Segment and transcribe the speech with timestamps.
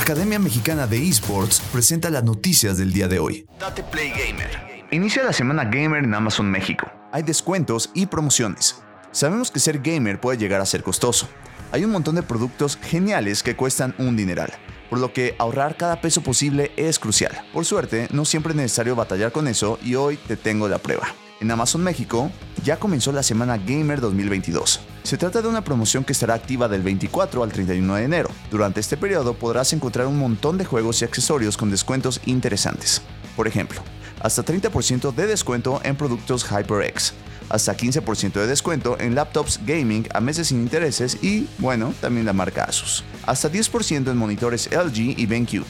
[0.00, 3.46] Academia Mexicana de Esports presenta las noticias del día de hoy.
[3.60, 4.86] Date Play Gamer.
[4.90, 6.90] Inicia la semana gamer en Amazon México.
[7.12, 8.82] Hay descuentos y promociones.
[9.12, 11.28] Sabemos que ser gamer puede llegar a ser costoso.
[11.70, 14.50] Hay un montón de productos geniales que cuestan un dineral,
[14.88, 17.38] por lo que ahorrar cada peso posible es crucial.
[17.52, 21.14] Por suerte, no siempre es necesario batallar con eso y hoy te tengo la prueba.
[21.40, 22.32] En Amazon México
[22.64, 24.80] ya comenzó la Semana Gamer 2022.
[25.02, 28.30] Se trata de una promoción que estará activa del 24 al 31 de enero.
[28.50, 33.02] Durante este periodo podrás encontrar un montón de juegos y accesorios con descuentos interesantes.
[33.34, 33.80] Por ejemplo,
[34.20, 37.14] hasta 30% de descuento en productos HyperX,
[37.48, 42.32] hasta 15% de descuento en laptops gaming a meses sin intereses y, bueno, también la
[42.32, 45.64] marca Asus, hasta 10% en monitores LG y BenQ,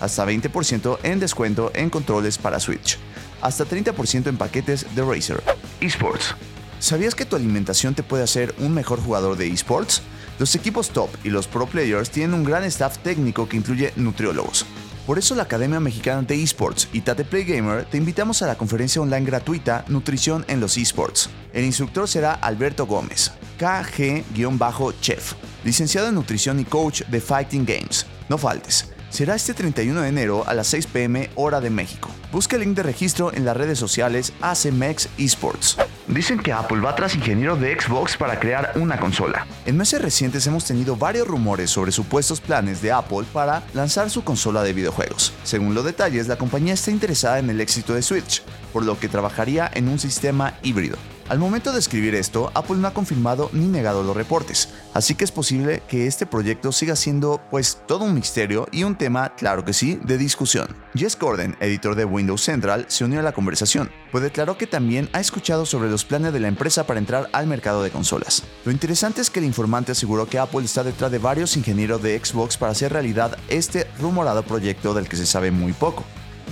[0.00, 2.98] hasta 20% en descuento en controles para Switch,
[3.40, 5.42] hasta 30% en paquetes de Razer.
[5.80, 6.34] Esports.
[6.78, 10.02] ¿Sabías que tu alimentación te puede hacer un mejor jugador de esports?
[10.38, 14.66] Los equipos top y los pro players tienen un gran staff técnico que incluye nutriólogos.
[15.06, 18.56] Por eso la Academia Mexicana de Esports y Tate Play Gamer te invitamos a la
[18.56, 21.28] conferencia online gratuita Nutrición en los Esports.
[21.52, 28.06] El instructor será Alberto Gómez, KG-Chef, licenciado en nutrición y coach de Fighting Games.
[28.30, 28.93] No faltes.
[29.10, 32.10] Será este 31 de enero a las 6 pm hora de México.
[32.32, 35.76] Busca el link de registro en las redes sociales ACMEX Esports.
[36.08, 39.46] Dicen que Apple va tras ingenieros de Xbox para crear una consola.
[39.64, 44.24] En meses recientes hemos tenido varios rumores sobre supuestos planes de Apple para lanzar su
[44.24, 45.32] consola de videojuegos.
[45.44, 49.08] Según los detalles, la compañía está interesada en el éxito de Switch, por lo que
[49.08, 50.96] trabajaría en un sistema híbrido.
[51.30, 55.24] Al momento de escribir esto, Apple no ha confirmado ni negado los reportes, así que
[55.24, 59.64] es posible que este proyecto siga siendo pues todo un misterio y un tema, claro
[59.64, 60.68] que sí, de discusión.
[60.94, 65.08] Jess Gordon, editor de Windows Central, se unió a la conversación, pues declaró que también
[65.14, 68.42] ha escuchado sobre los planes de la empresa para entrar al mercado de consolas.
[68.66, 72.22] Lo interesante es que el informante aseguró que Apple está detrás de varios ingenieros de
[72.22, 76.04] Xbox para hacer realidad este rumorado proyecto del que se sabe muy poco.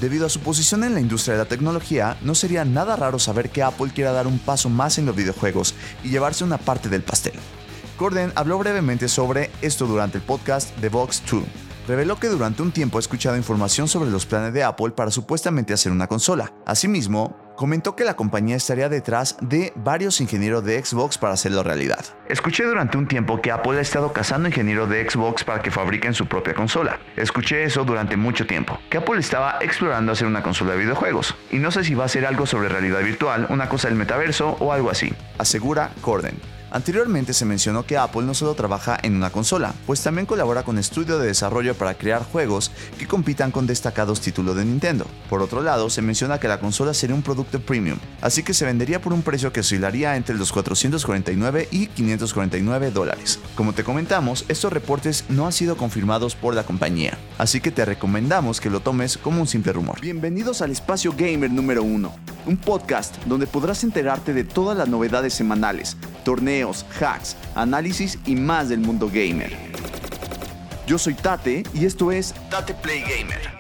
[0.03, 3.50] Debido a su posición en la industria de la tecnología, no sería nada raro saber
[3.50, 7.04] que Apple quiera dar un paso más en los videojuegos y llevarse una parte del
[7.04, 7.34] pastel.
[8.00, 11.44] Gordon habló brevemente sobre esto durante el podcast The Vox 2.
[11.87, 15.72] Reveló que durante un tiempo ha escuchado información sobre los planes de Apple para supuestamente
[15.72, 16.53] hacer una consola.
[16.66, 22.04] Asimismo, comentó que la compañía estaría detrás de varios ingenieros de Xbox para hacerlo realidad.
[22.28, 26.14] Escuché durante un tiempo que Apple ha estado cazando ingenieros de Xbox para que fabriquen
[26.14, 26.98] su propia consola.
[27.16, 31.34] Escuché eso durante mucho tiempo, que Apple estaba explorando hacer una consola de videojuegos.
[31.50, 34.56] Y no sé si va a ser algo sobre realidad virtual, una cosa del metaverso
[34.58, 35.12] o algo así.
[35.38, 36.62] Asegura Corden.
[36.72, 40.78] Anteriormente se mencionó que Apple no solo trabaja en una consola, pues también colabora con
[40.78, 45.05] estudio de desarrollo para crear juegos que compitan con destacados títulos de Nintendo.
[45.28, 48.65] Por otro lado, se menciona que la consola sería un producto premium, así que se
[48.65, 53.38] vendería por un precio que oscilaría entre los 449 y 549 dólares.
[53.55, 57.84] Como te comentamos, estos reportes no han sido confirmados por la compañía, así que te
[57.84, 60.00] recomendamos que lo tomes como un simple rumor.
[60.00, 62.15] Bienvenidos al espacio gamer número 1,
[62.47, 68.69] un podcast donde podrás enterarte de todas las novedades semanales torneos, hacks, análisis y más
[68.69, 69.56] del mundo gamer.
[70.87, 73.51] Yo soy Tate y esto es Tate Play Gamer.